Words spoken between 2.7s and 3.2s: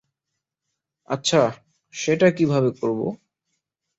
করবো?